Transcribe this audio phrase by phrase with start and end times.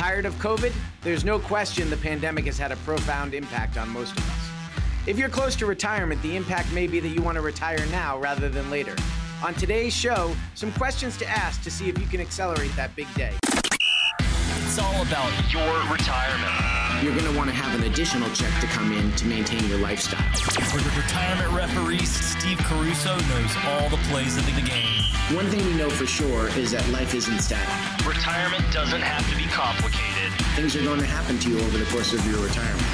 [0.00, 0.72] Tired of COVID?
[1.02, 4.78] There's no question the pandemic has had a profound impact on most of us.
[5.06, 8.18] If you're close to retirement, the impact may be that you want to retire now
[8.18, 8.96] rather than later.
[9.44, 13.12] On today's show, some questions to ask to see if you can accelerate that big
[13.12, 13.34] day.
[14.20, 16.79] It's all about your retirement.
[17.02, 19.78] You're going to want to have an additional check to come in to maintain your
[19.78, 20.20] lifestyle.
[20.68, 25.00] For the retirement referees, Steve Caruso knows all the plays of the game.
[25.32, 28.04] One thing we know for sure is that life isn't static.
[28.06, 30.28] Retirement doesn't have to be complicated.
[30.56, 32.84] Things are going to happen to you over the course of your retirement.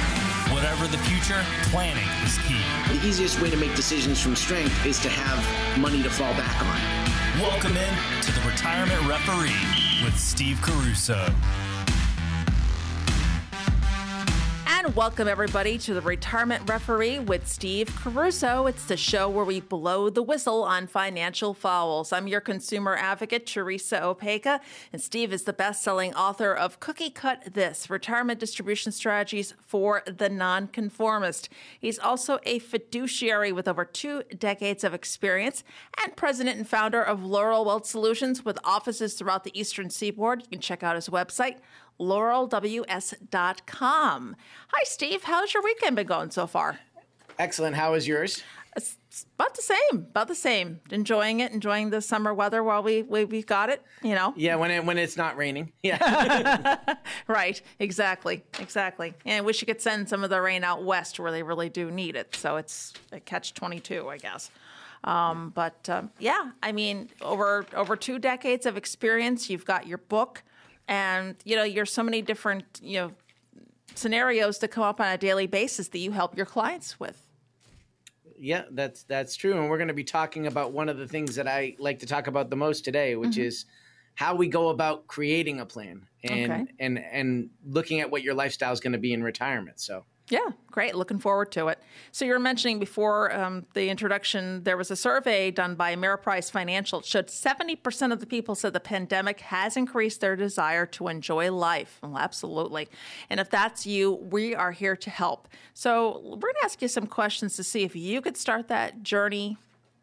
[0.55, 2.63] Whatever the future, planning is key.
[2.87, 5.43] The easiest way to make decisions from strength is to have
[5.77, 6.79] money to fall back on.
[7.43, 7.93] Welcome in
[8.23, 9.51] to the Retirement Referee
[10.01, 11.27] with Steve Caruso.
[14.87, 18.67] And welcome everybody to the Retirement Referee with Steve Caruso.
[18.67, 22.13] It's the show where we blow the whistle on financial fouls.
[22.13, 24.61] I'm your consumer advocate, Teresa Opeka,
[24.93, 30.29] and Steve is the best-selling author of Cookie Cut This: Retirement Distribution Strategies for the
[30.29, 31.49] Nonconformist.
[31.77, 35.65] He's also a fiduciary with over two decades of experience
[36.01, 40.43] and president and founder of Laurel Wealth Solutions with offices throughout the Eastern Seaboard.
[40.43, 41.57] You can check out his website
[41.99, 44.35] laurelws.com.
[44.69, 45.23] Hi, Steve.
[45.23, 46.79] How's your weekend been going so far?
[47.39, 47.75] Excellent.
[47.75, 48.43] How is yours?
[48.75, 48.97] It's
[49.39, 49.79] about the same.
[49.93, 50.79] About the same.
[50.91, 51.51] Enjoying it.
[51.51, 53.81] Enjoying the summer weather while we we we got it.
[54.03, 54.33] You know.
[54.37, 55.71] Yeah, when it when it's not raining.
[55.83, 56.77] Yeah.
[57.27, 57.59] right.
[57.79, 58.43] Exactly.
[58.59, 59.15] Exactly.
[59.25, 61.69] And I wish you could send some of the rain out west where they really
[61.69, 62.35] do need it.
[62.35, 64.51] So it's a catch twenty two, I guess.
[65.03, 69.99] Um, but um, yeah, I mean, over over two decades of experience, you've got your
[69.99, 70.43] book
[70.87, 73.11] and you know you're so many different you know
[73.95, 77.27] scenarios to come up on a daily basis that you help your clients with
[78.37, 81.35] yeah that's that's true and we're going to be talking about one of the things
[81.35, 83.41] that i like to talk about the most today which mm-hmm.
[83.41, 83.65] is
[84.15, 86.65] how we go about creating a plan and okay.
[86.79, 90.49] and and looking at what your lifestyle is going to be in retirement so yeah,
[90.71, 90.93] great.
[90.93, 91.79] Looking forward to it.
[92.11, 96.51] So you were mentioning before um, the introduction, there was a survey done by Ameriprise
[96.51, 96.99] Financial.
[96.99, 101.51] It showed 70% of the people said the pandemic has increased their desire to enjoy
[101.51, 101.99] life.
[102.03, 102.89] Well, absolutely.
[103.29, 105.47] And if that's you, we are here to help.
[105.73, 109.03] So we're going to ask you some questions to see if you could start that
[109.03, 109.57] journey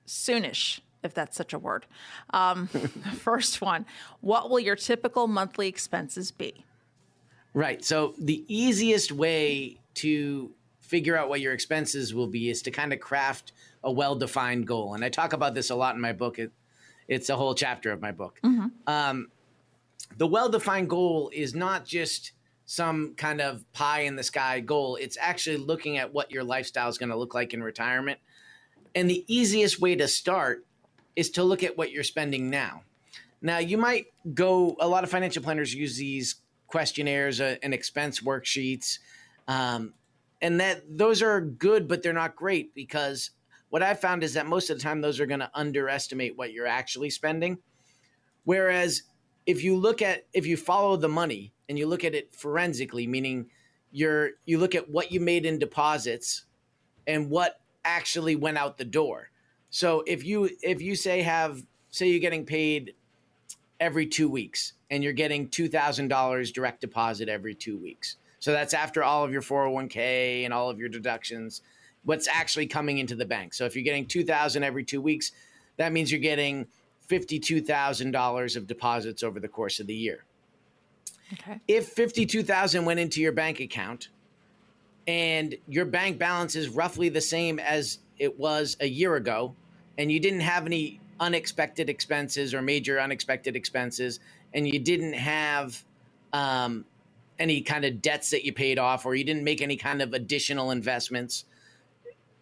[0.06, 1.84] soonish if that's such a word.
[2.30, 2.66] Um,
[3.18, 3.84] first one
[4.22, 6.64] What will your typical monthly expenses be?
[7.52, 7.84] Right.
[7.84, 10.50] So the easiest way to
[10.80, 14.94] figure out what your expenses will be is to kind of craft a well-defined goal.
[14.94, 16.38] And I talk about this a lot in my book.
[16.38, 16.52] It,
[17.08, 18.40] it's a whole chapter of my book.
[18.44, 18.66] Mm-hmm.
[18.86, 19.28] Um,
[20.16, 22.32] the well-defined goal is not just
[22.66, 24.96] some kind of pie in the sky goal.
[24.96, 28.18] It's actually looking at what your lifestyle is going to look like in retirement.
[28.94, 30.64] And the easiest way to start
[31.16, 32.82] is to look at what you're spending now.
[33.42, 38.20] Now, you might go, a lot of financial planners use these questionnaires uh, and expense
[38.20, 38.98] worksheets
[39.48, 39.94] um,
[40.40, 43.30] and that those are good, but they're not great because
[43.70, 46.52] what I've found is that most of the time those are going to underestimate what
[46.52, 47.58] you're actually spending.
[48.44, 49.02] Whereas
[49.46, 53.06] if you look at if you follow the money and you look at it forensically,
[53.06, 53.46] meaning
[53.90, 56.44] you're you look at what you made in deposits
[57.06, 59.30] and what actually went out the door.
[59.70, 62.94] So if you if you say have say you're getting paid
[63.80, 69.02] every 2 weeks and you're getting $2000 direct deposit every 2 weeks so that's after
[69.02, 71.62] all of your 401k and all of your deductions,
[72.04, 73.54] what's actually coming into the bank.
[73.54, 75.32] So if you're getting 2000 every 2 weeks,
[75.78, 76.66] that means you're getting
[77.08, 80.24] $52,000 of deposits over the course of the year.
[81.32, 81.58] Okay.
[81.68, 84.08] If 52,000 went into your bank account
[85.06, 89.56] and your bank balance is roughly the same as it was a year ago
[89.96, 94.20] and you didn't have any unexpected expenses or major unexpected expenses
[94.52, 95.82] and you didn't have
[96.34, 96.84] um,
[97.38, 100.12] any kind of debts that you paid off or you didn't make any kind of
[100.12, 101.44] additional investments,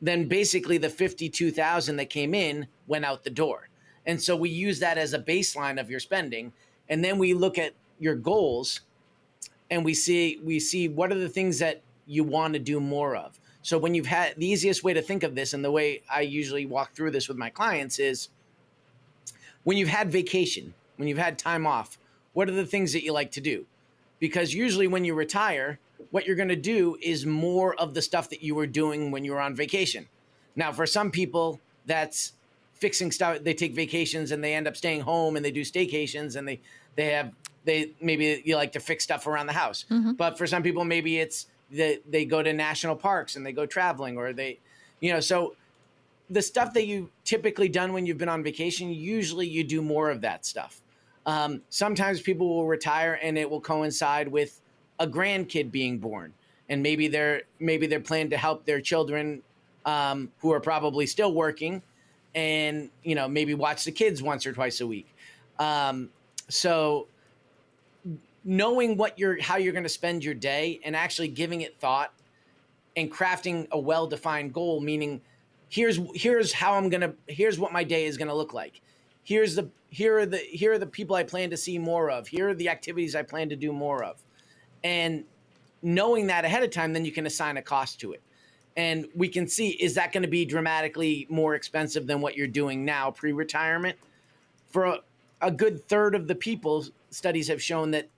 [0.00, 3.68] then basically the 52,000 that came in went out the door.
[4.04, 6.52] And so we use that as a baseline of your spending
[6.88, 8.80] and then we look at your goals
[9.70, 13.16] and we see we see what are the things that you want to do more
[13.16, 13.38] of.
[13.62, 16.22] So when you've had the easiest way to think of this and the way I
[16.22, 18.28] usually walk through this with my clients is
[19.62, 21.98] when you've had vacation, when you've had time off,
[22.32, 23.66] what are the things that you like to do?
[24.22, 25.80] Because usually when you retire,
[26.12, 29.24] what you're going to do is more of the stuff that you were doing when
[29.24, 30.06] you were on vacation.
[30.54, 32.34] Now, for some people, that's
[32.74, 33.42] fixing stuff.
[33.42, 36.60] They take vacations and they end up staying home and they do staycations and they
[36.94, 37.32] they have
[37.64, 39.86] they maybe you like to fix stuff around the house.
[39.90, 40.12] Mm-hmm.
[40.12, 43.66] But for some people, maybe it's that they go to national parks and they go
[43.66, 44.60] traveling or they,
[45.00, 45.56] you know, so
[46.30, 50.10] the stuff that you typically done when you've been on vacation, usually you do more
[50.10, 50.81] of that stuff.
[51.26, 54.60] Um, sometimes people will retire and it will coincide with
[54.98, 56.32] a grandkid being born,
[56.68, 59.42] and maybe they're maybe they're planning to help their children
[59.84, 61.82] um, who are probably still working,
[62.34, 65.08] and you know maybe watch the kids once or twice a week.
[65.58, 66.10] Um,
[66.48, 67.06] so
[68.44, 72.12] knowing what you're how you're going to spend your day and actually giving it thought
[72.96, 75.20] and crafting a well-defined goal meaning
[75.68, 78.80] here's here's how i'm going to here's what my day is going to look like
[79.24, 82.26] here's the here are the here are the people i plan to see more of.
[82.26, 84.22] Here are the activities i plan to do more of.
[84.84, 85.24] And
[85.82, 88.22] knowing that ahead of time then you can assign a cost to it.
[88.76, 92.46] And we can see is that going to be dramatically more expensive than what you're
[92.46, 93.98] doing now pre-retirement?
[94.70, 94.98] For a,
[95.42, 98.08] a good third of the people studies have shown that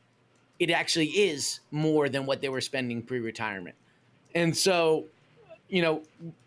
[0.61, 3.75] it actually is more than what they were spending pre-retirement.
[4.35, 5.07] And so
[5.69, 6.03] you know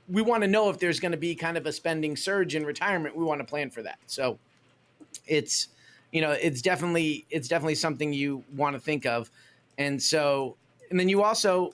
[0.10, 2.66] we want to know if there's going to be kind of a spending surge in
[2.66, 4.00] retirement we want to plan for that.
[4.06, 4.40] So
[5.28, 5.70] it's
[6.12, 9.30] you know it's definitely it's definitely something you want to think of.
[9.78, 10.58] And so
[10.90, 11.74] and then you also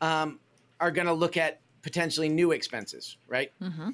[0.00, 0.40] um,
[0.80, 3.52] are going to look at potentially new expenses right?
[3.60, 3.90] Mm-hmm.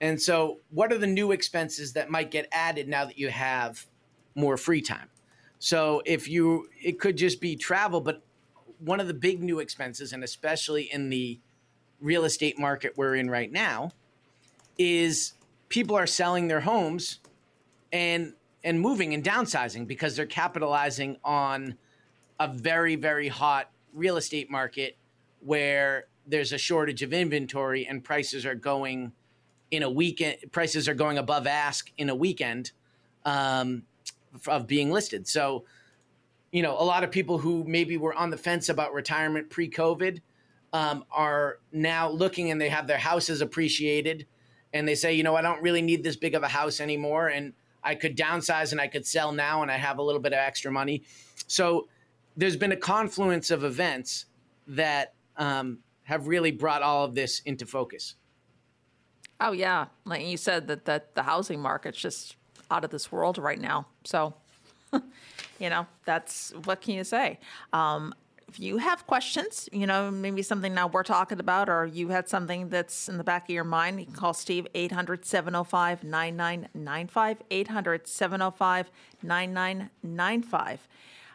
[0.00, 3.86] and so what are the new expenses that might get added now that you have
[4.34, 5.08] more free time?
[5.58, 8.22] So if you it could just be travel but
[8.78, 11.40] one of the big new expenses and especially in the
[12.00, 13.92] real estate market we're in right now
[14.76, 15.32] is
[15.68, 17.20] people are selling their homes
[17.94, 21.76] and and moving and downsizing because they're capitalizing on
[22.40, 24.98] a very very hot real estate market
[25.40, 29.12] where there's a shortage of inventory and prices are going
[29.70, 32.72] in a weekend prices are going above ask in a weekend
[33.24, 33.84] um,
[34.48, 35.26] of being listed.
[35.28, 35.64] So
[36.50, 40.20] you know a lot of people who maybe were on the fence about retirement pre-covid
[40.72, 44.26] um, are now looking and they have their houses appreciated
[44.72, 47.28] and they say you know i don't really need this big of a house anymore.
[47.28, 47.52] And
[47.84, 50.38] I could downsize and I could sell now and I have a little bit of
[50.38, 51.02] extra money.
[51.46, 51.88] So
[52.36, 54.26] there's been a confluence of events
[54.66, 58.14] that um, have really brought all of this into focus.
[59.40, 62.36] Oh yeah, like you said that that the housing market's just
[62.70, 63.86] out of this world right now.
[64.04, 64.34] So,
[65.58, 67.40] you know, that's what can you say?
[67.72, 68.14] Um,
[68.54, 72.28] if you have questions, you know, maybe something now we're talking about, or you had
[72.28, 77.42] something that's in the back of your mind, you can call Steve 800 705 9995.
[77.50, 78.90] 800 705
[79.24, 80.88] 9995.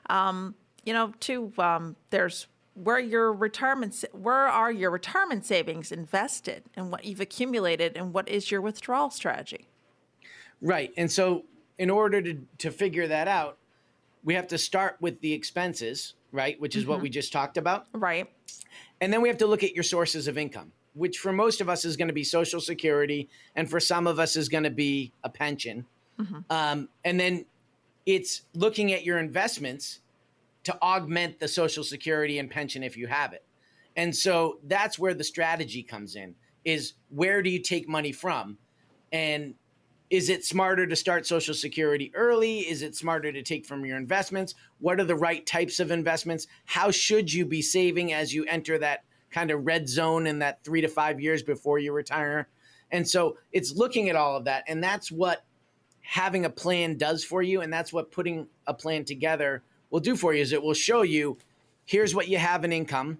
[0.10, 0.56] Um,
[0.86, 6.90] you know, too, um, there's where your retirement where are your retirement savings invested and
[6.90, 9.68] what you've accumulated and what is your withdrawal strategy
[10.62, 11.44] right and so
[11.78, 13.59] in order to to figure that out
[14.24, 16.60] we have to start with the expenses right?
[16.60, 16.92] Which is mm-hmm.
[16.92, 17.88] what we just talked about.
[17.94, 18.28] Right.
[19.02, 21.70] And then we have to look at your sources of income, which for most of
[21.70, 24.70] us is going to be Social Security, and for some of us is going to
[24.70, 25.86] be a pension.
[26.20, 26.40] Mm-hmm.
[26.50, 27.46] Um, and then
[28.06, 30.00] it's looking at your investments
[30.64, 33.44] to augment the Social Security and pension if you have it.
[33.96, 36.36] And so that's where the strategy comes in
[36.66, 38.58] is where do you take money from?
[39.12, 39.56] And
[40.10, 42.60] is it smarter to start social security early?
[42.60, 44.56] Is it smarter to take from your investments?
[44.80, 46.48] What are the right types of investments?
[46.66, 50.64] How should you be saving as you enter that kind of red zone in that
[50.64, 52.48] 3 to 5 years before you retire?
[52.92, 55.44] And so it's looking at all of that and that's what
[56.02, 59.62] having a plan does for you and that's what putting a plan together
[59.92, 61.38] will do for you is it will show you
[61.86, 63.20] here's what you have in income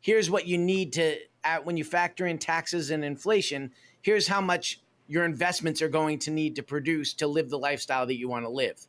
[0.00, 4.40] here's what you need to at when you factor in taxes and inflation here's how
[4.40, 8.28] much your investments are going to need to produce to live the lifestyle that you
[8.28, 8.86] want to live.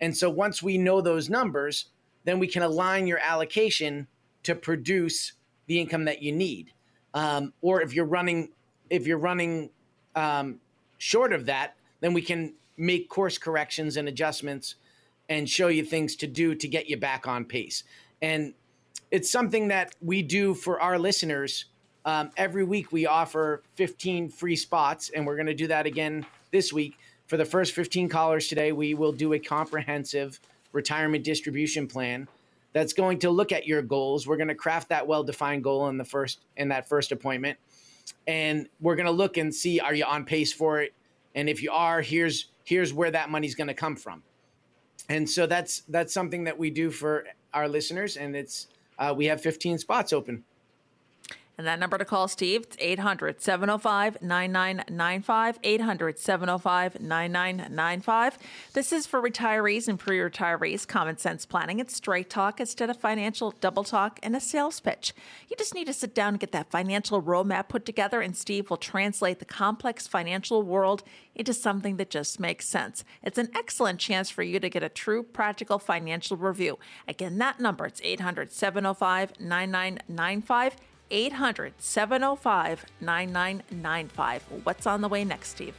[0.00, 1.86] And so once we know those numbers,
[2.24, 4.06] then we can align your allocation
[4.44, 5.32] to produce
[5.66, 6.72] the income that you need.
[7.14, 8.50] Um, or if you're running,
[8.90, 9.70] if you're running
[10.14, 10.60] um,
[10.98, 14.76] short of that, then we can make course corrections and adjustments
[15.28, 17.82] and show you things to do to get you back on pace.
[18.22, 18.54] And
[19.10, 21.66] it's something that we do for our listeners
[22.04, 26.24] um, every week we offer 15 free spots, and we're going to do that again
[26.50, 26.96] this week.
[27.26, 30.40] For the first 15 callers today, we will do a comprehensive
[30.72, 32.28] retirement distribution plan
[32.72, 34.26] that's going to look at your goals.
[34.26, 37.58] We're going to craft that well-defined goal in the first in that first appointment,
[38.26, 40.94] and we're going to look and see are you on pace for it,
[41.34, 44.22] and if you are, here's here's where that money's going to come from.
[45.08, 49.26] And so that's that's something that we do for our listeners, and it's uh, we
[49.26, 50.44] have 15 spots open.
[51.58, 55.58] And that number to call Steve, it's 800 705 9995.
[55.64, 58.38] 800 705 9995.
[58.74, 60.86] This is for retirees and pre retirees.
[60.86, 61.80] Common sense planning.
[61.80, 65.12] It's straight talk instead of financial double talk and a sales pitch.
[65.48, 68.70] You just need to sit down and get that financial roadmap put together, and Steve
[68.70, 71.02] will translate the complex financial world
[71.34, 73.04] into something that just makes sense.
[73.20, 76.78] It's an excellent chance for you to get a true practical financial review.
[77.08, 80.76] Again, that number, it's 800 705 9995.
[81.10, 84.42] 800 705 9995.
[84.64, 85.74] What's on the way next, Steve?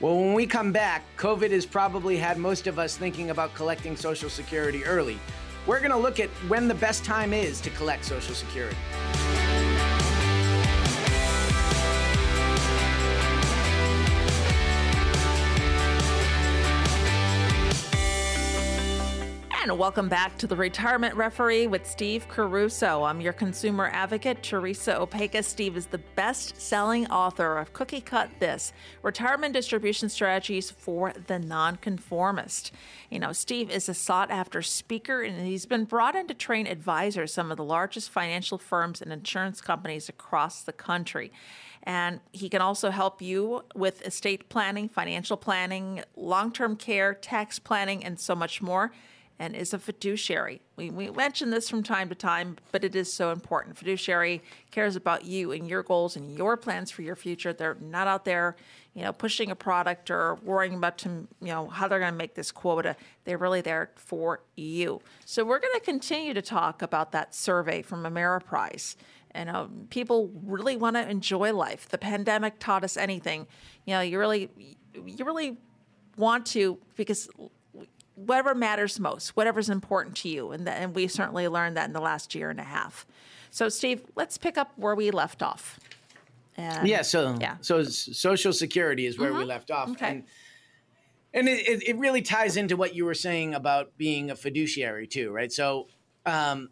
[0.00, 3.96] Well, when we come back, COVID has probably had most of us thinking about collecting
[3.96, 5.18] Social Security early.
[5.66, 8.76] We're going to look at when the best time is to collect Social Security.
[19.62, 23.04] And welcome back to the Retirement Referee with Steve Caruso.
[23.04, 25.44] I'm your consumer advocate, Teresa Opeka.
[25.44, 31.38] Steve is the best selling author of Cookie Cut This Retirement Distribution Strategies for the
[31.38, 32.72] Nonconformist.
[33.08, 36.66] You know, Steve is a sought after speaker and he's been brought in to train
[36.66, 41.30] advisors, some of the largest financial firms and insurance companies across the country.
[41.84, 47.60] And he can also help you with estate planning, financial planning, long term care, tax
[47.60, 48.90] planning, and so much more
[49.38, 50.60] and is a fiduciary.
[50.76, 53.76] We, we mention this from time to time, but it is so important.
[53.76, 57.52] Fiduciary cares about you and your goals and your plans for your future.
[57.52, 58.56] They're not out there,
[58.94, 61.08] you know, pushing a product or worrying about to,
[61.40, 62.96] you know how they're going to make this quota.
[63.24, 65.00] They're really there for you.
[65.24, 68.96] So we're going to continue to talk about that survey from Ameriprise.
[69.32, 71.88] And uh, people really want to enjoy life.
[71.88, 73.46] The pandemic taught us anything.
[73.86, 74.50] You know, you really,
[74.94, 75.56] you really
[76.16, 77.28] want to because
[78.14, 80.52] whatever matters most, whatever's important to you.
[80.52, 83.06] And, and we certainly learned that in the last year and a half.
[83.50, 85.78] So, Steve, let's pick up where we left off.
[86.56, 87.02] And, yeah.
[87.02, 87.56] So, yeah.
[87.60, 89.38] so Social Security is where mm-hmm.
[89.38, 89.90] we left off.
[89.90, 90.08] Okay.
[90.08, 90.24] And,
[91.34, 95.30] and it, it really ties into what you were saying about being a fiduciary, too,
[95.30, 95.52] right?
[95.52, 95.88] So,
[96.26, 96.70] um,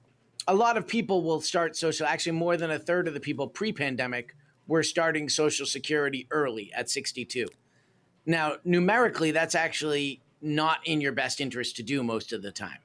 [0.48, 3.46] a lot of people will start social, actually, more than a third of the people
[3.46, 4.34] pre pandemic
[4.66, 7.46] were starting Social Security early at 62.
[8.26, 12.78] Now, numerically, that's actually not in your best interest to do most of the time.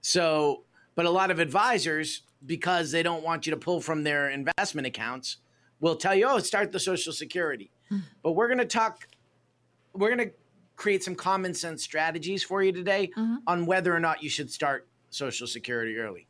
[0.00, 4.30] So, but a lot of advisors, because they don't want you to pull from their
[4.30, 5.36] investment accounts,
[5.80, 7.70] will tell you, oh, start the Social Security.
[7.90, 8.02] Mm.
[8.22, 9.06] But we're going to talk,
[9.92, 10.34] we're going to
[10.76, 13.36] create some common sense strategies for you today mm-hmm.
[13.46, 16.26] on whether or not you should start Social Security early.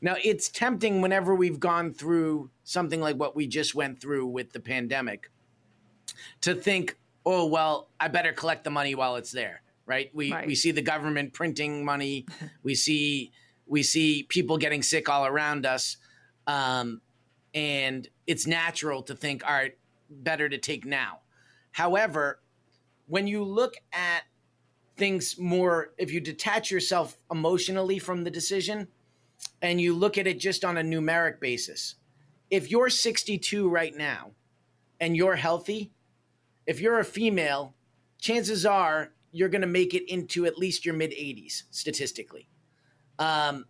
[0.00, 4.52] Now, it's tempting whenever we've gone through something like what we just went through with
[4.52, 5.30] the pandemic
[6.42, 6.96] to think,
[7.26, 10.10] oh, well, I better collect the money while it's there right?
[10.14, 10.46] We right.
[10.46, 12.26] we see the government printing money.
[12.62, 13.32] we see
[13.66, 15.96] we see people getting sick all around us,
[16.46, 17.00] um,
[17.54, 19.76] and it's natural to think, all right,
[20.08, 21.20] better to take now.
[21.72, 22.40] However,
[23.06, 24.22] when you look at
[24.96, 28.88] things more, if you detach yourself emotionally from the decision,
[29.62, 31.94] and you look at it just on a numeric basis,
[32.50, 34.32] if you're 62 right now
[35.00, 35.92] and you're healthy,
[36.66, 37.74] if you're a female,
[38.18, 42.48] chances are you're going to make it into at least your mid 80s statistically.
[43.18, 43.66] Um,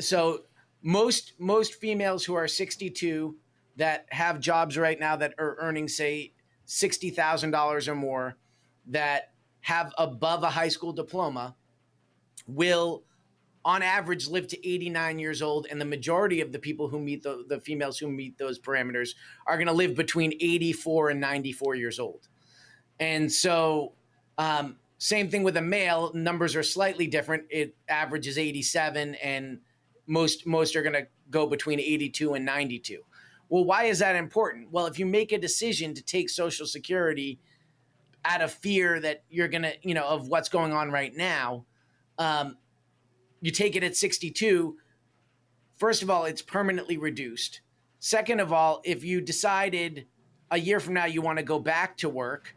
[0.00, 0.44] so
[0.82, 3.36] most most females who are 62
[3.76, 6.32] that have jobs right now that are earning say
[6.66, 8.36] $60,000 or more
[8.86, 11.54] that have above a high school diploma
[12.46, 13.04] will
[13.64, 17.22] on average live to 89 years old and the majority of the people who meet
[17.22, 19.10] the, the females who meet those parameters
[19.46, 22.28] are going to live between 84 and 94 years old
[23.00, 23.92] and so
[24.38, 26.12] um, same thing with a male.
[26.14, 27.44] Numbers are slightly different.
[27.50, 29.60] It averages 87, and
[30.06, 33.00] most most are going to go between 82 and 92.
[33.48, 34.70] Well, why is that important?
[34.70, 37.38] Well, if you make a decision to take Social Security
[38.24, 41.64] out of fear that you're going to, you know, of what's going on right now,
[42.18, 42.56] um,
[43.40, 44.76] you take it at 62.
[45.76, 47.60] First of all, it's permanently reduced.
[48.00, 50.06] Second of all, if you decided
[50.50, 52.54] a year from now you want to go back to work,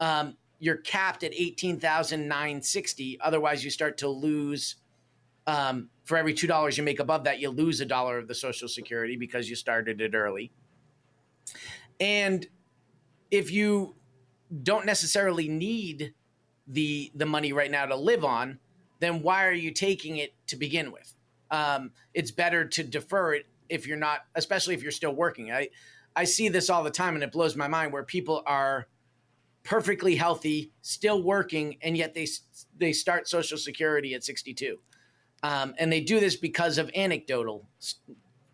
[0.00, 3.20] um, you're capped at 18,960.
[3.20, 4.76] Otherwise, you start to lose.
[5.48, 8.34] Um, for every two dollars you make above that, you lose a dollar of the
[8.34, 10.50] Social Security because you started it early.
[12.00, 12.46] And
[13.30, 13.94] if you
[14.62, 16.14] don't necessarily need
[16.66, 18.58] the the money right now to live on,
[19.00, 21.14] then why are you taking it to begin with?
[21.50, 25.52] Um, it's better to defer it if you're not, especially if you're still working.
[25.52, 25.68] I
[26.14, 28.88] I see this all the time, and it blows my mind where people are
[29.66, 32.26] perfectly healthy, still working, and yet they
[32.78, 34.78] they start Social Security at 62.
[35.42, 37.68] Um, and they do this because of anecdotal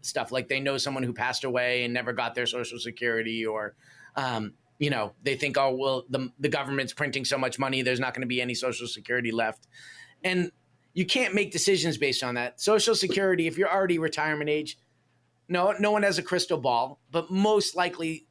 [0.01, 3.75] stuff like they know someone who passed away and never got their social security or
[4.17, 8.01] um, you know they think oh well the, the government's printing so much money there's
[8.01, 9.69] not going to be any social security left
[10.25, 10.51] and
[10.93, 14.77] you can't make decisions based on that social security if you're already retirement age
[15.49, 18.27] no no one has a crystal ball but most likely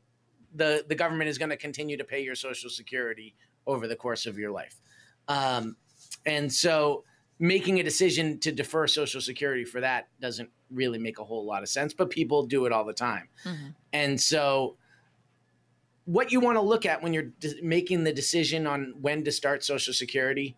[0.55, 3.35] the the government is going to continue to pay your social security
[3.67, 4.81] over the course of your life.
[5.27, 5.75] Um,
[6.25, 7.03] and so
[7.39, 11.63] making a decision to defer social security for that doesn't really make a whole lot
[11.63, 13.27] of sense but people do it all the time.
[13.43, 13.67] Mm-hmm.
[13.93, 14.77] and so
[16.05, 19.31] what you want to look at when you're de- making the decision on when to
[19.31, 20.55] start social security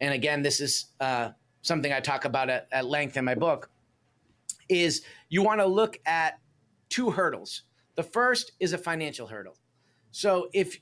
[0.00, 1.30] and again this is uh,
[1.62, 3.70] something i talk about at, at length in my book
[4.68, 6.38] is you want to look at
[6.88, 7.62] two hurdles
[7.96, 9.56] the first is a financial hurdle
[10.10, 10.78] so if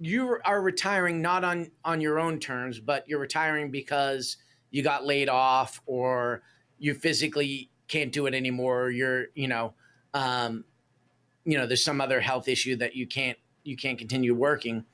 [0.00, 4.36] you are retiring not on on your own terms, but you're retiring because
[4.70, 6.42] you got laid off or
[6.78, 8.90] you physically can't do it anymore.
[8.90, 9.74] You're, you know,
[10.14, 10.64] um,
[11.44, 14.84] you know, there's some other health issue that you can't you can't continue working,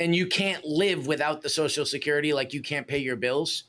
[0.00, 3.64] and you can't live without the Social Security, like you can't pay your bills.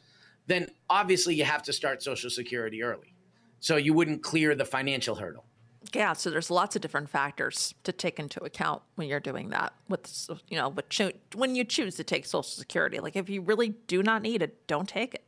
[0.48, 3.14] Then obviously you have to start Social Security early,
[3.60, 5.46] so you wouldn't clear the financial hurdle.
[5.94, 9.74] Yeah, so there's lots of different factors to take into account when you're doing that.
[9.88, 13.42] With you know, with cho- when you choose to take Social Security, like if you
[13.42, 15.24] really do not need it, don't take it.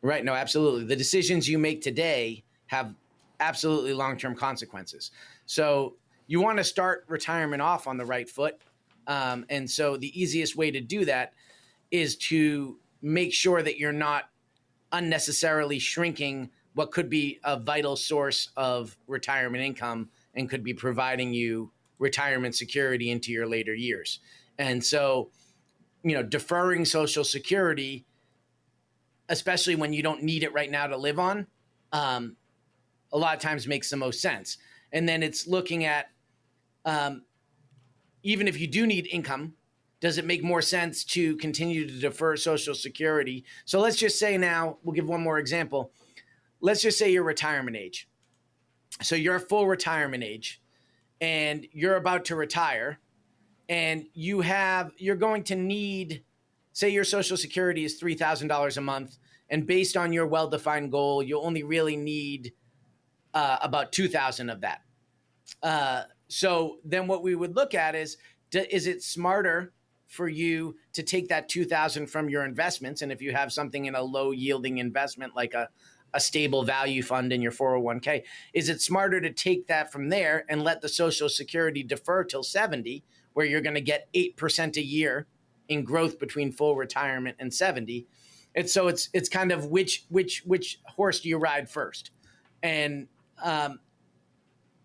[0.00, 0.24] Right.
[0.24, 0.84] No, absolutely.
[0.84, 2.94] The decisions you make today have
[3.40, 5.10] absolutely long-term consequences.
[5.46, 8.60] So you want to start retirement off on the right foot,
[9.06, 11.32] um, and so the easiest way to do that
[11.90, 14.30] is to make sure that you're not
[14.92, 21.34] unnecessarily shrinking what could be a vital source of retirement income and could be providing
[21.34, 24.20] you retirement security into your later years.
[24.60, 25.30] And so,
[26.04, 28.04] you know, deferring Social Security,
[29.28, 31.48] especially when you don't need it right now to live on,
[31.90, 32.36] um,
[33.12, 34.56] a lot of times makes the most sense.
[34.92, 36.10] And then it's looking at
[36.84, 37.24] um,
[38.22, 39.54] even if you do need income,
[39.98, 43.44] does it make more sense to continue to defer Social Security?
[43.64, 45.90] So let's just say now, we'll give one more example
[46.60, 48.08] let's just say your retirement age.
[49.02, 50.60] So you're a full retirement age
[51.20, 52.98] and you're about to retire
[53.68, 56.22] and you have you're going to need
[56.72, 59.18] say your social security is $3000 a month
[59.50, 62.52] and based on your well-defined goal you only really need
[63.34, 64.82] uh, about 2000 of that
[65.62, 68.16] uh, so then what we would look at is
[68.52, 69.72] is it smarter
[70.06, 73.94] for you to take that 2000 from your investments and if you have something in
[73.94, 75.68] a low yielding investment like a
[76.14, 78.22] a stable value fund in your 401k.
[78.54, 82.42] Is it smarter to take that from there and let the Social Security defer till
[82.42, 85.26] 70, where you're going to get 8% a year
[85.68, 88.06] in growth between full retirement and 70?
[88.54, 92.10] And so it's it's kind of which which which horse do you ride first?
[92.62, 93.08] And
[93.42, 93.78] um,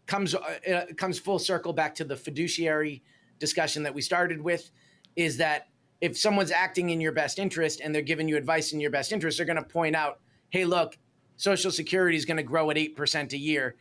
[0.05, 3.03] comes uh, comes full circle back to the fiduciary
[3.39, 4.69] discussion that we started with
[5.15, 5.67] is that
[6.01, 9.12] if someone's acting in your best interest and they're giving you advice in your best
[9.12, 10.97] interest, they're going to point out, hey, look,
[11.37, 13.75] Social Security is going to grow at 8% a year.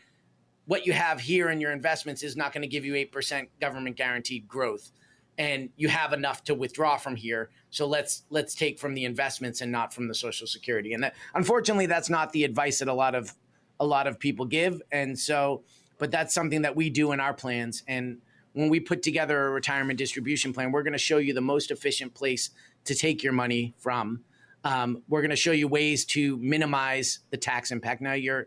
[0.67, 3.97] What you have here in your investments is not going to give you 8% government
[3.97, 4.91] guaranteed growth.
[5.39, 7.51] And you have enough to withdraw from here.
[7.71, 10.93] So let's let's take from the investments and not from the Social Security.
[10.93, 13.35] And that, unfortunately, that's not the advice that a lot of
[13.81, 14.83] a lot of people give.
[14.93, 15.63] And so,
[15.99, 17.83] but that's something that we do in our plans.
[17.89, 18.19] And
[18.53, 21.71] when we put together a retirement distribution plan, we're going to show you the most
[21.71, 22.51] efficient place
[22.85, 24.23] to take your money from
[24.65, 28.01] um, we're going to show you ways to minimize the tax impact.
[28.01, 28.47] Now, you're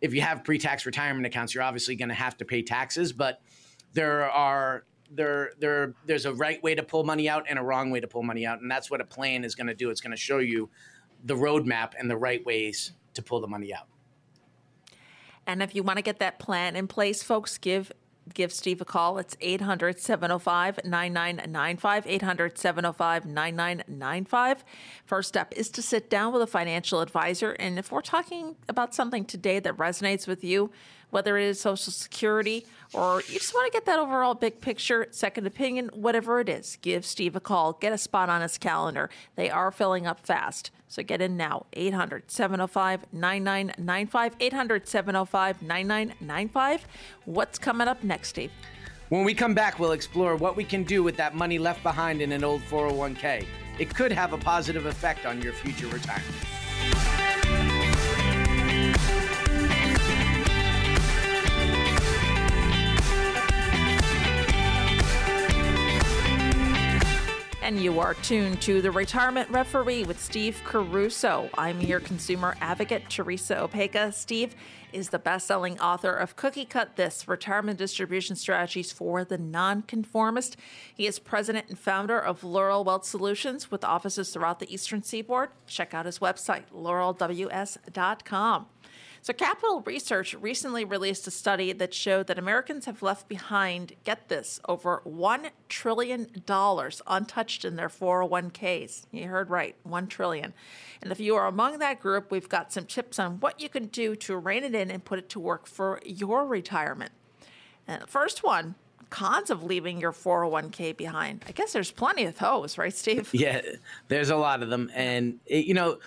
[0.00, 3.40] if you have pre-tax retirement accounts, you're obviously going to have to pay taxes, but
[3.94, 7.90] there are there there there's a right way to pull money out and a wrong
[7.90, 9.90] way to pull money out, and that's what a plan is going to do.
[9.90, 10.70] It's going to show you
[11.24, 13.86] the roadmap and the right ways to pull the money out.
[15.46, 17.90] And if you want to get that plan in place, folks, give
[18.34, 19.18] give Steve a call.
[19.18, 22.06] It's 800 705 9995.
[22.06, 24.64] 800 705 9995.
[25.04, 27.52] First step is to sit down with a financial advisor.
[27.52, 30.70] And if we're talking about something today that resonates with you,
[31.10, 35.06] whether it is Social Security or you just want to get that overall big picture,
[35.10, 37.74] second opinion, whatever it is, give Steve a call.
[37.74, 39.10] Get a spot on his calendar.
[39.36, 40.70] They are filling up fast.
[40.88, 41.66] So get in now.
[41.74, 44.36] 800 705 9995.
[44.40, 46.86] 800 705 9995.
[47.26, 48.52] What's coming up next, Steve?
[49.10, 52.20] When we come back, we'll explore what we can do with that money left behind
[52.22, 53.46] in an old 401k.
[53.78, 56.57] It could have a positive effect on your future retirement.
[67.68, 71.50] And you are tuned to the Retirement Referee with Steve Caruso.
[71.58, 74.14] I'm your consumer advocate, Teresa Opeka.
[74.14, 74.56] Steve
[74.90, 80.56] is the best selling author of Cookie Cut This Retirement Distribution Strategies for the Nonconformist.
[80.94, 85.50] He is president and founder of Laurel Wealth Solutions with offices throughout the Eastern Seaboard.
[85.66, 88.66] Check out his website, laurelws.com.
[89.20, 94.28] So, Capital Research recently released a study that showed that Americans have left behind, get
[94.28, 96.28] this, over $1 trillion
[97.06, 99.06] untouched in their 401ks.
[99.10, 100.54] You heard right, 1 trillion.
[101.02, 103.86] And if you are among that group, we've got some tips on what you can
[103.86, 107.12] do to rein it in and put it to work for your retirement.
[107.86, 108.76] And the first one
[109.10, 111.44] cons of leaving your 401k behind.
[111.48, 113.30] I guess there's plenty of those, right, Steve?
[113.32, 113.62] Yeah,
[114.08, 114.90] there's a lot of them.
[114.94, 115.98] And, it, you know,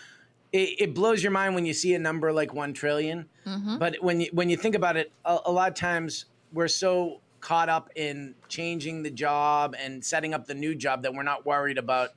[0.52, 3.26] it, it, blows your mind when you see a number like 1 trillion.
[3.46, 3.78] Mm-hmm.
[3.78, 7.22] But when you, when you think about it, a, a lot of times we're so
[7.40, 11.46] caught up in changing the job and setting up the new job that we're not
[11.46, 12.10] worried about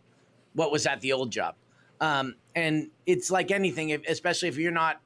[0.55, 1.55] what was at the old job.
[2.01, 5.01] Um, and it's like anything, if, especially if you're not,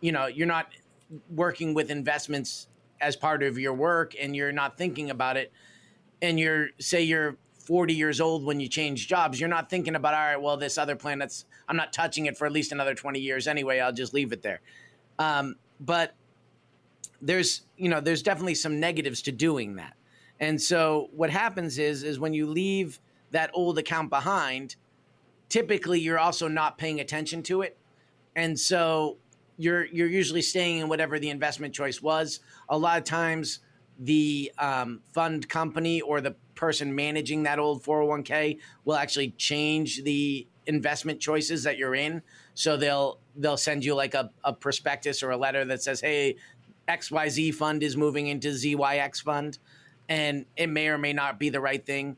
[0.00, 0.72] you know, you're not
[1.34, 2.68] working with investments
[3.00, 5.52] as part of your work and you're not thinking about it.
[6.22, 7.36] And you're, say, you're
[7.68, 10.78] 40 years old when you change jobs, you're not thinking about, all right, well, this
[10.78, 13.78] other plan that's, I'm not touching it for at least another 20 years anyway.
[13.78, 14.62] I'll just leave it there.
[15.18, 16.14] Um, but
[17.20, 19.92] there's, you know, there's definitely some negatives to doing that.
[20.40, 23.00] And so what happens is, is when you leave
[23.32, 24.76] that old account behind,
[25.50, 27.76] typically you're also not paying attention to it.
[28.34, 29.18] And so
[29.58, 32.40] you're you're usually staying in whatever the investment choice was.
[32.70, 33.58] A lot of times
[33.98, 40.46] the um, fund company or the person managing that old 401k will actually change the
[40.66, 42.22] investment choices that you're in.
[42.54, 46.36] So they'll they'll send you like a, a prospectus or a letter that says, hey,
[46.88, 49.58] XYZ fund is moving into ZYX fund.
[50.08, 52.16] And it may or may not be the right thing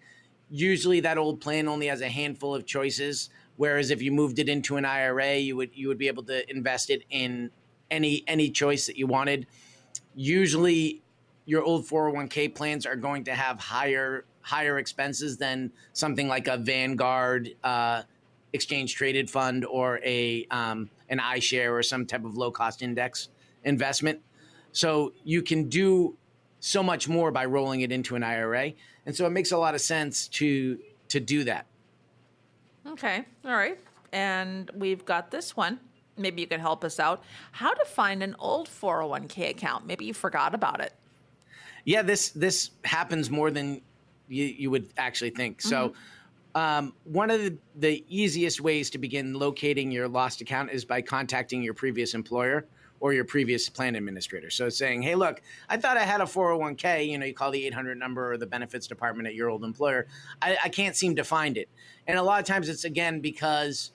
[0.50, 4.48] usually that old plan only has a handful of choices whereas if you moved it
[4.48, 7.50] into an IRA you would you would be able to invest it in
[7.90, 9.46] any any choice that you wanted
[10.14, 11.02] usually
[11.46, 16.56] your old 401k plans are going to have higher higher expenses than something like a
[16.56, 18.02] Vanguard uh,
[18.52, 23.28] exchange traded fund or a um, an iShare or some type of low cost index
[23.64, 24.20] investment
[24.72, 26.16] so you can do
[26.60, 28.72] so much more by rolling it into an IRA
[29.06, 31.66] and so it makes a lot of sense to to do that.
[32.86, 33.24] Okay.
[33.44, 33.78] All right.
[34.12, 35.78] And we've got this one.
[36.16, 37.22] Maybe you could help us out.
[37.52, 39.86] How to find an old 401k account?
[39.86, 40.92] Maybe you forgot about it.
[41.84, 43.80] Yeah, this this happens more than
[44.30, 45.60] you, you would actually think.
[45.60, 46.60] So, mm-hmm.
[46.60, 51.02] um, one of the, the easiest ways to begin locating your lost account is by
[51.02, 52.66] contacting your previous employer
[53.00, 54.50] or your previous plan administrator.
[54.50, 57.08] So saying, hey, look, I thought I had a 401k.
[57.08, 60.06] You know, you call the 800 number or the benefits department at your old employer.
[60.40, 61.68] I, I can't seem to find it.
[62.06, 63.92] And a lot of times it's again because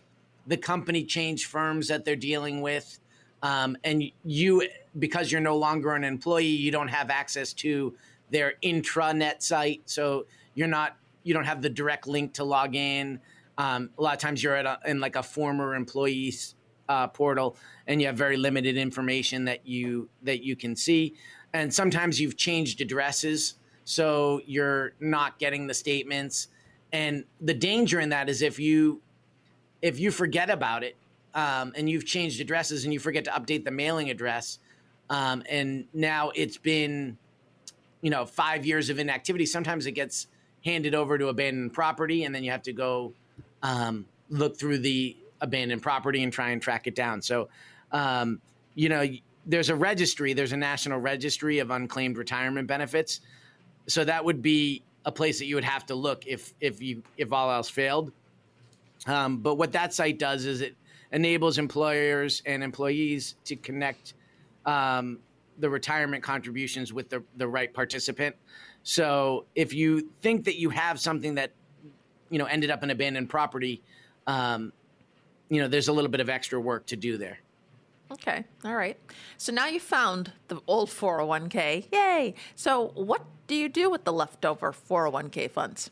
[0.48, 3.00] the company changed firms that they're dealing with.
[3.44, 4.68] Um, and you,
[4.98, 7.94] because you're no longer an employee, you don't have access to
[8.30, 9.82] their intranet site.
[9.86, 13.20] So you're not, you don't have the direct link to log in.
[13.58, 16.56] Um, a lot of times you're at a, in like a former employee's
[16.88, 17.58] uh, portal
[17.88, 21.16] and you have very limited information that you that you can see
[21.54, 26.48] and sometimes you've changed addresses so you're not getting the statements
[26.92, 29.02] and the danger in that is if you
[29.82, 30.96] if you forget about it
[31.34, 34.60] um, and you've changed addresses and you forget to update the mailing address
[35.10, 37.18] um, and now it's been
[38.06, 40.28] you know five years of inactivity sometimes it gets
[40.64, 43.14] handed over to abandoned property and then you have to go
[43.64, 47.50] um, look through the abandoned property and try and track it down so
[47.92, 48.42] um,
[48.76, 49.06] you know,
[49.46, 53.22] there's a registry, there's a national registry of unclaimed retirement benefits.
[53.88, 57.04] So that would be a place that you would have to look if if you
[57.18, 58.12] if all else failed.
[59.08, 60.76] Um, but what that site does is it
[61.12, 64.16] enables employers and employees to connect
[64.66, 65.20] um,
[65.60, 68.36] the retirement contributions with the, the right participant.
[68.84, 71.52] So if you think that you have something that
[72.30, 73.82] you know ended up in abandoned property,
[74.28, 74.74] um,
[75.50, 77.40] you know there's a little bit of extra work to do there.
[78.12, 78.46] Okay.
[78.64, 78.98] All right.
[79.38, 81.92] So now you found the old 401k.
[81.92, 82.36] Yay.
[82.56, 85.90] So what do you do with the leftover 401k funds?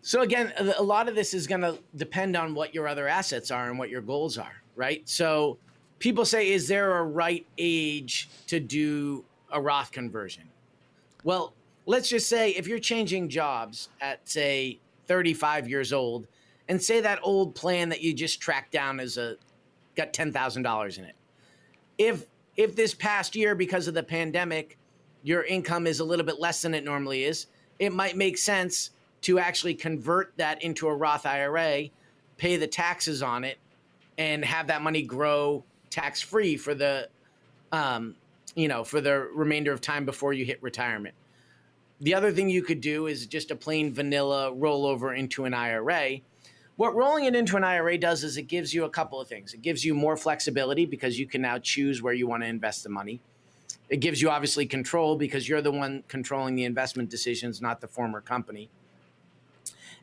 [0.00, 3.50] So again, a lot of this is going to depend on what your other assets
[3.50, 5.06] are and what your goals are, right?
[5.08, 5.58] So
[5.98, 10.44] people say is there a right age to do a Roth conversion?
[11.24, 11.54] Well,
[11.86, 16.26] let's just say if you're changing jobs at say 35 years old
[16.68, 19.36] and say that old plan that you just tracked down as a
[19.94, 21.14] got $10,000 in it.
[21.98, 24.78] If if this past year because of the pandemic
[25.22, 27.48] your income is a little bit less than it normally is,
[27.80, 28.90] it might make sense
[29.22, 31.88] to actually convert that into a Roth IRA,
[32.36, 33.58] pay the taxes on it,
[34.18, 37.08] and have that money grow tax free for the,
[37.72, 38.14] um,
[38.54, 41.14] you know, for the remainder of time before you hit retirement.
[42.00, 46.18] The other thing you could do is just a plain vanilla rollover into an IRA.
[46.76, 49.54] What rolling it into an IRA does is it gives you a couple of things.
[49.54, 52.82] It gives you more flexibility because you can now choose where you want to invest
[52.82, 53.20] the money.
[53.88, 57.88] It gives you obviously control because you're the one controlling the investment decisions, not the
[57.88, 58.68] former company.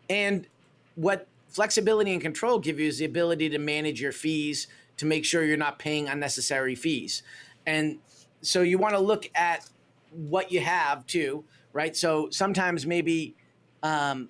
[0.09, 0.47] And
[0.95, 4.67] what flexibility and control give you is the ability to manage your fees
[4.97, 7.23] to make sure you're not paying unnecessary fees.
[7.65, 7.99] And
[8.41, 9.67] so you want to look at
[10.11, 11.95] what you have too, right?
[11.95, 13.35] So sometimes maybe
[13.81, 14.29] um,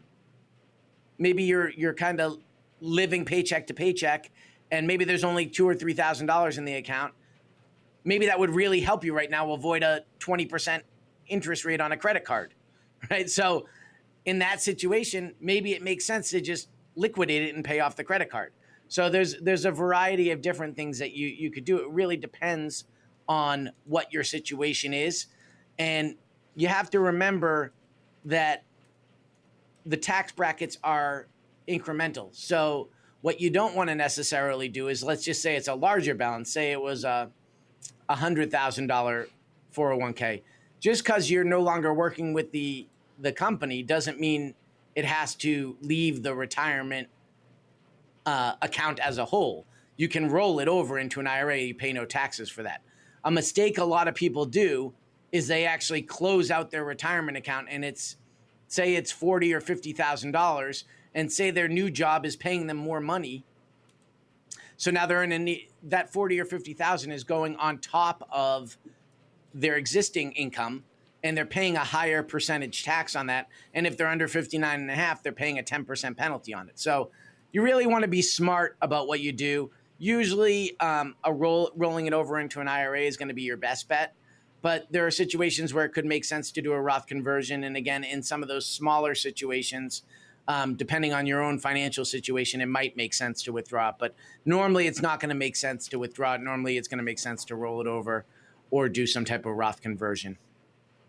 [1.17, 2.37] maybe you're you're kind of
[2.79, 4.31] living paycheck to paycheck,
[4.71, 7.13] and maybe there's only two or three thousand dollars in the account.
[8.03, 10.83] Maybe that would really help you right now avoid a twenty percent
[11.27, 12.53] interest rate on a credit card,
[13.09, 13.29] right?
[13.29, 13.67] So
[14.25, 18.03] in that situation, maybe it makes sense to just liquidate it and pay off the
[18.03, 18.53] credit card.
[18.93, 21.77] So there's there's a variety of different things that you you could do.
[21.77, 22.83] It really depends
[23.27, 25.25] on what your situation is,
[25.79, 26.13] and
[26.55, 27.73] you have to remember
[28.25, 28.65] that
[29.83, 31.25] the tax brackets are
[31.67, 32.35] incremental.
[32.35, 32.89] So
[33.21, 36.53] what you don't want to necessarily do is let's just say it's a larger balance.
[36.53, 37.31] Say it was a
[38.07, 39.27] hundred thousand dollar
[39.75, 40.43] 401k.
[40.79, 42.85] Just because you're no longer working with the
[43.17, 44.53] the company doesn't mean
[44.93, 47.07] it has to leave the retirement
[48.25, 49.65] uh, account as a whole.
[49.97, 51.57] You can roll it over into an IRA.
[51.59, 52.81] You pay no taxes for that.
[53.23, 54.93] A mistake a lot of people do
[55.31, 58.17] is they actually close out their retirement account and it's
[58.67, 62.77] say it's forty or fifty thousand dollars, and say their new job is paying them
[62.77, 63.45] more money.
[64.77, 68.77] So now they're in a that forty or fifty thousand is going on top of
[69.53, 70.83] their existing income,
[71.23, 73.47] and they're paying a higher percentage tax on that.
[73.73, 76.79] And if they're under 59 and a half, they're paying a 10% penalty on it.
[76.79, 77.11] So
[77.53, 79.71] you really want to be smart about what you do.
[79.97, 83.57] Usually, um, a roll, rolling it over into an IRA is going to be your
[83.57, 84.15] best bet
[84.63, 87.65] but there are situations where it could make sense to do a Roth conversion.
[87.65, 90.03] And again, in some of those smaller situations,
[90.47, 93.91] um, depending on your own financial situation, it might make sense to withdraw.
[93.99, 96.37] But normally, it's not going to make sense to withdraw.
[96.37, 98.25] Normally, it's going to make sense to roll it over
[98.71, 100.37] or do some type of Roth conversion.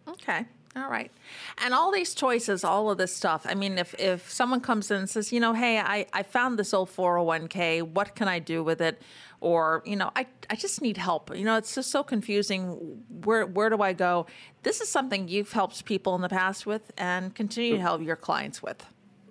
[0.09, 0.47] Okay.
[0.77, 1.13] All right.
[1.59, 3.47] And all these choices, all of this stuff.
[3.49, 6.59] I mean, if, if someone comes in and says, you know, hey, I, I found
[6.59, 9.01] this old 401k, what can I do with it?
[9.41, 11.37] Or, you know, I, I just need help.
[11.37, 13.05] You know, it's just so confusing.
[13.25, 14.27] Where, where do I go?
[14.65, 18.17] This is something you've helped people in the past with and continue to help your
[18.17, 18.85] clients with.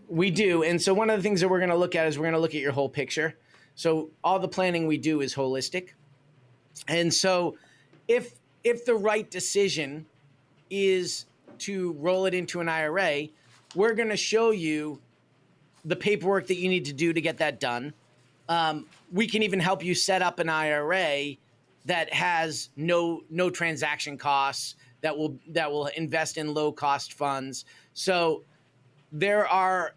[0.08, 0.64] We do.
[0.64, 2.34] And so, one of the things that we're going to look at is we're going
[2.36, 3.36] to look at your whole picture.
[3.76, 5.90] So, all the planning we do is holistic.
[6.88, 7.58] And so,
[8.08, 10.06] if if the right decision
[10.70, 11.26] is
[11.60, 13.28] to roll it into an IRA,
[13.76, 15.02] we're going to show you
[15.86, 17.94] the paperwork that you need to do to get that done.
[18.50, 21.36] Um, we can even help you set up an IRA
[21.86, 27.66] that has no no transaction costs that will that will invest in low cost funds.
[27.94, 28.44] So
[29.12, 29.94] there are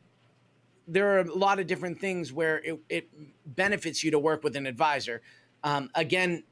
[0.89, 3.09] there are a lot of different things where it, it
[3.57, 5.21] benefits you to work with an advisor.
[5.65, 6.45] Um, again,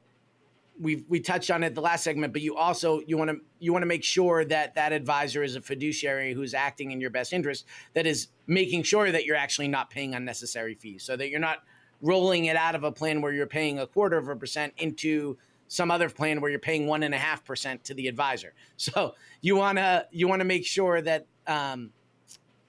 [0.79, 3.71] we we touched on it the last segment, but you also you want to you
[3.71, 7.33] want to make sure that that advisor is a fiduciary who's acting in your best
[7.33, 7.65] interest.
[7.93, 11.59] That is making sure that you're actually not paying unnecessary fees, so that you're not
[12.01, 15.37] rolling it out of a plan where you're paying a quarter of a percent into
[15.67, 18.53] some other plan where you're paying one and a half percent to the advisor.
[18.77, 21.91] So you wanna you wanna make sure that um,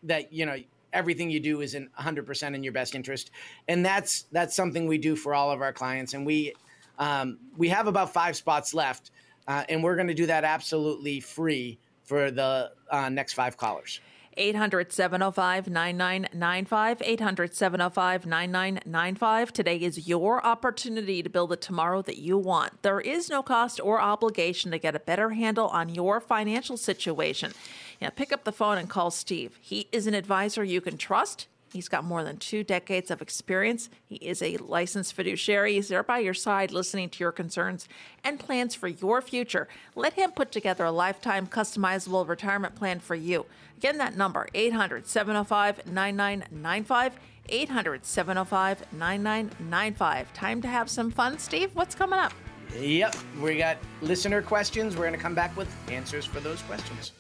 [0.05, 0.57] that you know
[0.93, 3.31] everything you do is in 100% in your best interest
[3.69, 6.55] and that's that's something we do for all of our clients and we
[6.99, 9.11] um, we have about five spots left,
[9.47, 14.01] uh, and we're going to do that absolutely free for the uh, next five callers.
[14.37, 17.03] 800 705 9995.
[17.03, 19.53] 800 705 9995.
[19.53, 22.83] Today is your opportunity to build the tomorrow that you want.
[22.83, 27.53] There is no cost or obligation to get a better handle on your financial situation.
[28.01, 29.59] Now, pick up the phone and call Steve.
[29.61, 31.47] He is an advisor you can trust.
[31.73, 33.89] He's got more than two decades of experience.
[34.07, 35.75] He is a licensed fiduciary.
[35.75, 37.89] He's there by your side, listening to your concerns
[38.25, 39.69] and plans for your future.
[39.95, 43.47] Let him put together a lifetime customizable retirement plan for you.
[43.77, 47.13] Again, that number 800 705 9995.
[47.49, 50.33] 800 705 9995.
[50.33, 51.39] Time to have some fun.
[51.39, 52.33] Steve, what's coming up?
[52.79, 54.97] Yep, we got listener questions.
[54.97, 57.13] We're going to come back with answers for those questions.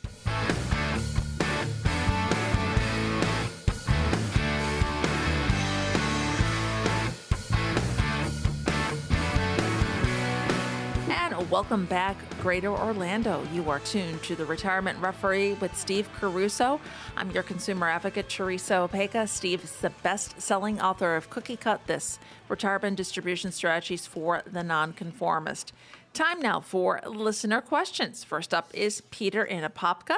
[11.50, 13.46] Welcome back, Greater Orlando.
[13.52, 16.80] You are tuned to the Retirement Referee with Steve Caruso.
[17.16, 19.28] I'm your consumer advocate, Teresa Opeka.
[19.28, 24.64] Steve is the best selling author of Cookie Cut This Retirement Distribution Strategies for the
[24.64, 25.72] Nonconformist.
[26.12, 28.24] Time now for listener questions.
[28.24, 30.16] First up is Peter in Apopka.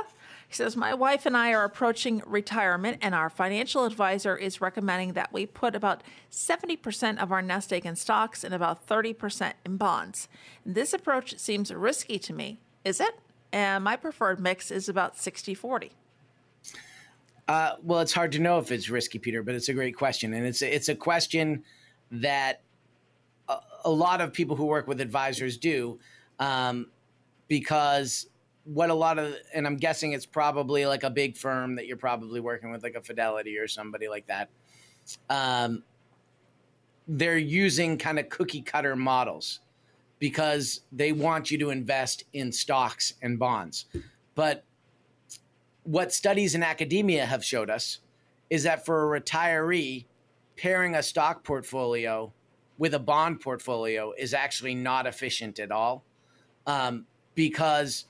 [0.49, 5.13] He says, My wife and I are approaching retirement, and our financial advisor is recommending
[5.13, 9.77] that we put about 70% of our nest egg in stocks and about 30% in
[9.77, 10.27] bonds.
[10.65, 12.61] This approach seems risky to me.
[12.83, 13.21] Is it?
[13.53, 15.93] And my preferred mix is about 60 40.
[17.47, 20.33] Uh, well, it's hard to know if it's risky, Peter, but it's a great question,
[20.33, 21.63] and it's a, it's a question
[22.11, 22.63] that
[23.51, 25.99] a, a lot of people who work with advisors do,
[26.39, 26.87] um,
[27.49, 28.29] because
[28.69, 31.97] what a lot of and i'm guessing it's probably like a big firm that you're
[31.97, 34.51] probably working with like a fidelity or somebody like that.
[35.31, 35.83] Um,
[37.07, 39.61] they're using kind of cookie cutter models
[40.19, 43.87] because they want you to invest in stocks and bonds.
[44.35, 44.65] But
[45.85, 48.01] what studies in academia have showed us
[48.51, 50.05] is that for a retiree
[50.57, 52.31] pairing a stock portfolio
[52.77, 56.05] with a bond portfolio is actually not efficient at all
[56.67, 58.05] um, because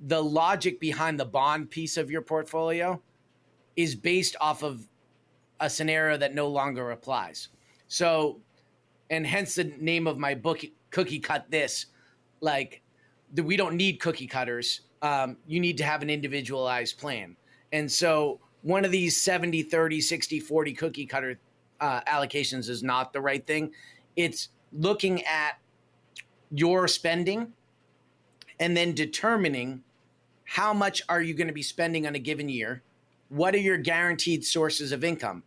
[0.00, 3.00] the logic behind the bond piece of your portfolio
[3.76, 4.86] is based off of
[5.60, 7.48] a scenario that no longer applies.
[7.88, 8.40] So,
[9.10, 11.86] and hence the name of my book, Cookie Cut This.
[12.40, 12.82] Like,
[13.32, 14.82] the, we don't need cookie cutters.
[15.02, 17.36] Um, you need to have an individualized plan.
[17.72, 21.38] And so, one of these 70, 30, 60, 40 cookie cutter
[21.80, 23.72] uh, allocations is not the right thing.
[24.16, 25.58] It's looking at
[26.50, 27.52] your spending
[28.58, 29.82] and then determining
[30.46, 32.82] how much are you going to be spending on a given year?
[33.28, 35.42] What are your guaranteed sources of income?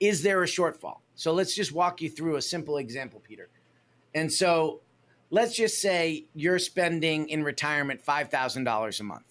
[0.00, 0.98] Is there a shortfall?
[1.14, 3.50] So let's just walk you through a simple example, Peter.
[4.14, 4.80] And so
[5.30, 9.24] let's just say you're spending in retirement $5,000 a month.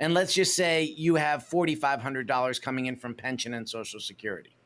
[0.00, 4.56] And let's just say you have $4,500 coming in from pension and Social Security.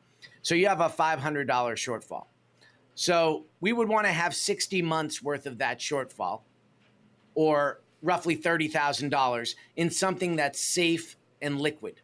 [0.41, 2.27] So you have a $500 shortfall.
[2.95, 6.41] So we would want to have 60 months worth of that shortfall
[7.35, 12.01] or roughly $30,000 in something that's safe and liquid.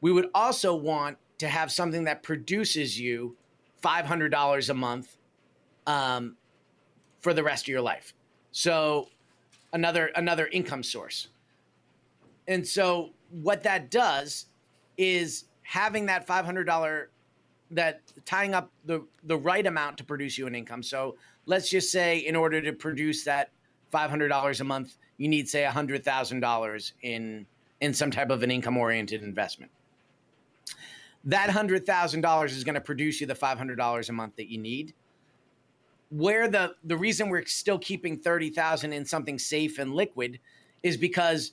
[0.00, 3.36] We would also want to have something that produces you
[3.82, 5.16] $500 a month
[5.86, 6.36] um,
[7.20, 8.12] for the rest of your life.
[8.50, 9.08] So
[9.72, 11.28] another another income source.
[12.46, 14.46] And so what that does
[14.96, 17.06] is having that $500
[17.70, 20.82] that tying up the the right amount to produce you an income.
[20.82, 23.50] So let's just say in order to produce that
[23.92, 27.46] $500 a month, you need say $100,000 in
[27.80, 29.70] in some type of an income oriented investment.
[31.24, 34.94] That $100,000 is going to produce you the $500 a month that you need.
[36.10, 40.40] Where the the reason we're still keeping 30,000 in something safe and liquid
[40.82, 41.52] is because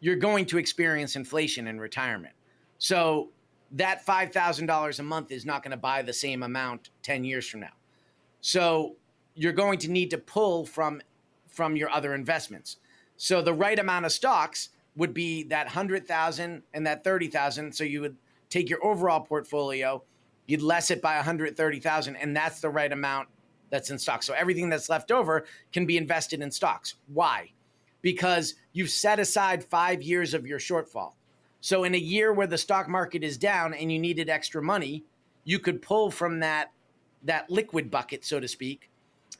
[0.00, 2.34] you're going to experience inflation in retirement.
[2.78, 3.30] So
[3.72, 7.60] that $5,000 a month is not going to buy the same amount 10 years from
[7.60, 7.72] now.
[8.40, 8.96] So
[9.34, 11.00] you're going to need to pull from
[11.48, 12.76] from your other investments.
[13.18, 17.74] So the right amount of stocks would be that 100,000 and that 30,000.
[17.74, 18.16] So you would
[18.48, 20.02] take your overall portfolio,
[20.46, 23.28] you'd less it by 130,000 and that's the right amount
[23.70, 24.24] that's in stocks.
[24.24, 26.94] So everything that's left over can be invested in stocks.
[27.12, 27.52] Why?
[28.00, 31.12] Because you've set aside 5 years of your shortfall.
[31.60, 35.04] So in a year where the stock market is down and you needed extra money,
[35.44, 36.70] you could pull from that
[37.24, 38.90] that liquid bucket so to speak.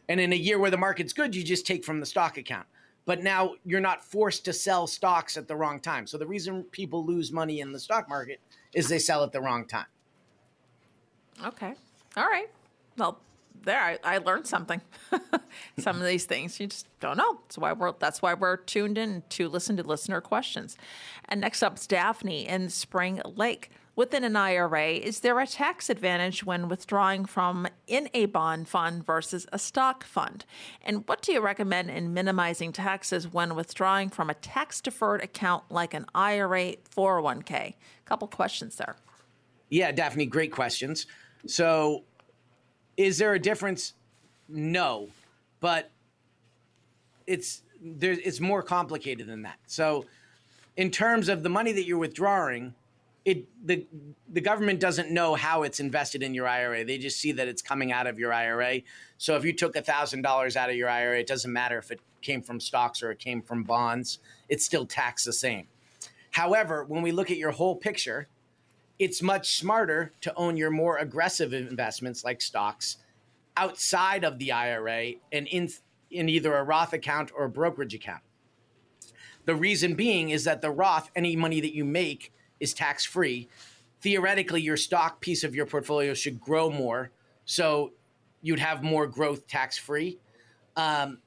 [0.09, 2.67] And in a year where the market's good, you just take from the stock account
[3.09, 6.07] but now you're not forced to sell stocks at the wrong time.
[6.07, 8.39] So the reason people lose money in the stock market
[8.75, 9.87] is they sell at the wrong time.
[11.43, 11.73] Okay.
[12.19, 12.51] All right.
[12.99, 13.19] Well,
[13.63, 14.83] there I, I learned something.
[15.79, 17.39] Some of these things you just don't know.
[17.45, 20.77] That's why we're that's why we're tuned in to listen to listener questions.
[21.31, 25.91] And next up is Daphne in Spring Lake within an IRA, is there a tax
[25.91, 30.45] advantage when withdrawing from in a bond fund versus a stock fund?
[30.83, 35.65] And what do you recommend in minimizing taxes when withdrawing from a tax deferred account
[35.69, 37.51] like an IRA 401k?
[37.51, 38.95] A oh couple questions there.
[39.69, 41.07] Yeah, Daphne, great questions.
[41.49, 42.05] So,
[42.97, 43.95] is there a difference?
[44.49, 45.09] No,
[45.59, 45.91] but
[47.27, 49.59] it's there, it's more complicated than that.
[49.67, 50.05] So,
[50.77, 52.75] in terms of the money that you're withdrawing,
[53.29, 53.87] it the
[54.31, 56.83] the government doesn't know how it's invested in your IRA.
[56.83, 58.81] They just see that it's coming out of your IRA.
[59.19, 62.01] So if you took thousand dollars out of your IRA, it doesn't matter if it
[62.23, 64.19] came from stocks or it came from bonds.
[64.49, 65.67] It's still taxed the same.
[66.31, 68.29] However, when we look at your whole picture,
[68.99, 72.97] it's much smarter to own your more aggressive investments like stocks
[73.59, 75.69] outside of the IRA and in
[76.11, 78.23] in either a Roth account or a brokerage account.
[79.45, 83.49] The reason being is that the Roth, any money that you make is tax free.
[84.01, 87.11] Theoretically, your stock piece of your portfolio should grow more.
[87.45, 87.93] So
[88.43, 90.19] you'd have more growth tax free.
[90.77, 91.19] Um,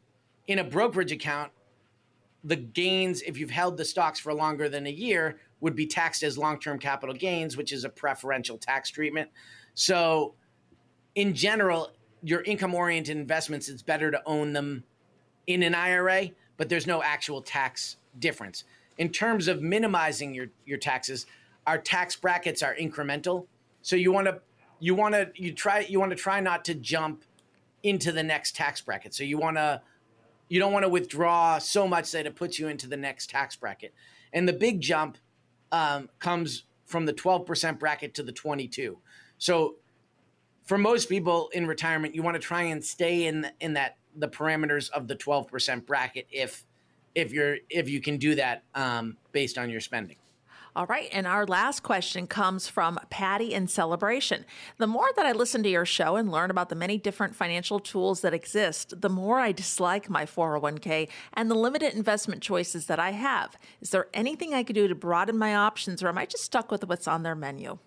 [0.47, 1.51] in a brokerage account,
[2.43, 6.23] the gains, if you've held the stocks for longer than a year, would be taxed
[6.23, 9.29] as long term capital gains, which is a preferential tax treatment.
[9.73, 10.34] So,
[11.15, 11.91] in general,
[12.23, 14.84] your income oriented investments, it's better to own them
[15.47, 18.63] in an IRA, but there's no actual tax difference.
[18.98, 21.26] In terms of minimizing your, your taxes,
[21.66, 23.48] our tax brackets are incremental.
[23.82, 24.42] So you want to
[24.80, 27.24] you want to you try you want to try not to jump
[27.84, 29.14] into the next tax bracket.
[29.14, 29.82] So you want to
[30.50, 33.56] you don't want to withdraw so much that it puts you into the next tax
[33.56, 33.94] bracket.
[34.34, 35.18] And the big jump
[35.72, 38.98] um, comes from the 12% bracket to the 22.
[39.38, 39.76] So
[40.66, 44.28] for most people in retirement, you want to try and stay in in that the
[44.28, 46.66] parameters of the 12% bracket if
[47.16, 50.18] if you're if you can do that um, based on your spending.
[50.74, 51.09] All right.
[51.12, 54.45] And our last question comes from Patty in Celebration.
[54.78, 57.78] The more that I listen to your show and learn about the many different financial
[57.78, 62.99] tools that exist, the more I dislike my 401k and the limited investment choices that
[62.99, 63.57] I have.
[63.82, 66.72] Is there anything I could do to broaden my options, or am I just stuck
[66.72, 67.78] with what's on their menu?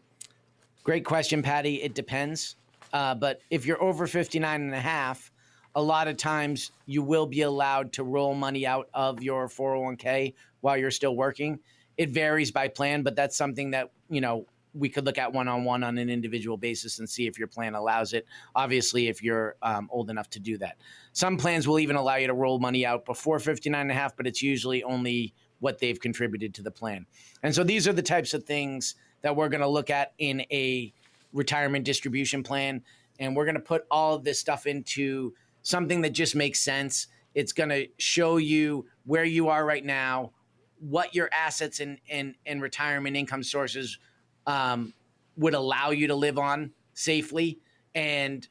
[0.83, 1.77] Great question, Patty.
[1.83, 2.57] It depends.
[2.93, 5.33] Uh, but if you're over 59 and a half,
[5.75, 10.35] a lot of times you will be allowed to roll money out of your 401k
[10.61, 11.59] while you're still working.
[11.97, 15.47] It varies by plan, but that's something that, you know, we could look at one
[15.47, 18.27] on one on an individual basis and see if your plan allows it.
[18.57, 20.79] Obviously, if you're um, old enough to do that.
[21.13, 24.17] Some plans will even allow you to roll money out before 59 and a half,
[24.17, 27.07] but it's usually only what they've contributed to the plan.
[27.43, 30.41] And so these are the types of things that we're going to look at in
[30.51, 30.93] a
[31.33, 32.83] retirement distribution plan.
[33.21, 35.35] And we're going to put all of this stuff into
[35.65, 37.09] something that just makes sense.
[37.35, 40.31] It's going to show you where you are right now,
[40.79, 43.99] what your assets and, and, and retirement income sources
[44.47, 44.95] um,
[45.37, 47.59] would allow you to live on safely,
[47.93, 48.47] and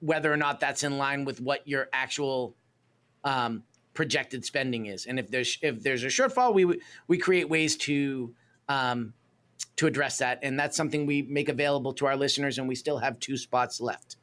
[0.00, 2.56] whether or not that's in line with what your actual
[3.22, 3.62] um,
[3.94, 5.06] projected spending is.
[5.06, 8.34] And if there's if there's a shortfall, we we create ways to
[8.68, 9.12] um,
[9.76, 12.58] to address that, and that's something we make available to our listeners.
[12.58, 14.16] And we still have two spots left.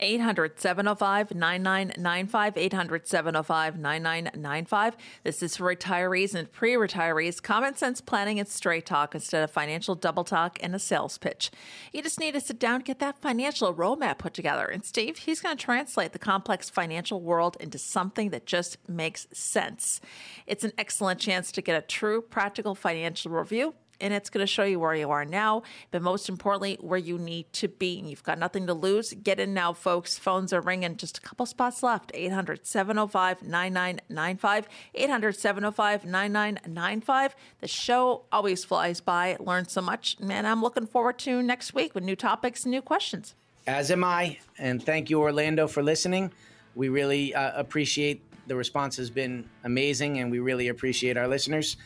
[0.00, 2.56] 800 705 9995.
[2.56, 4.96] 800 705 9995.
[5.22, 7.42] This is for retirees and pre retirees.
[7.42, 11.50] Common sense planning and straight talk instead of financial double talk and a sales pitch.
[11.92, 14.66] You just need to sit down get that financial roadmap put together.
[14.66, 19.26] And Steve, he's going to translate the complex financial world into something that just makes
[19.32, 20.00] sense.
[20.46, 24.46] It's an excellent chance to get a true practical financial review and it's going to
[24.46, 27.98] show you where you are now, but most importantly, where you need to be.
[27.98, 29.12] And you've got nothing to lose.
[29.12, 30.18] Get in now, folks.
[30.18, 30.96] Phones are ringing.
[30.96, 34.68] Just a couple spots left 800 705 9995.
[34.94, 37.36] 800 705 9995.
[37.60, 39.36] The show always flies by.
[39.40, 40.16] Learn so much.
[40.20, 43.34] And I'm looking forward to next week with new topics and new questions.
[43.66, 44.38] As am I.
[44.58, 46.32] And thank you, Orlando, for listening.
[46.74, 51.76] We really uh, appreciate the response has been amazing, and we really appreciate our listeners.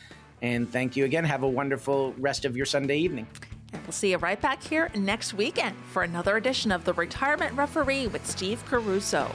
[0.41, 1.25] And thank you again.
[1.25, 3.27] Have a wonderful rest of your Sunday evening.
[3.73, 7.55] And we'll see you right back here next weekend for another edition of The Retirement
[7.55, 9.31] Referee with Steve Caruso.